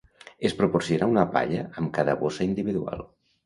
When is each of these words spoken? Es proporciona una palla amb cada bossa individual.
Es 0.47 0.55
proporciona 0.61 1.09
una 1.11 1.27
palla 1.37 1.67
amb 1.77 1.95
cada 2.01 2.19
bossa 2.25 2.51
individual. 2.51 3.09